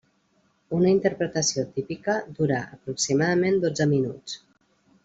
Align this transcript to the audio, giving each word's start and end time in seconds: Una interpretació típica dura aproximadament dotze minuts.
Una 0.77 0.89
interpretació 0.93 1.67
típica 1.75 2.17
dura 2.41 2.59
aproximadament 2.79 3.65
dotze 3.69 3.93
minuts. 3.97 4.43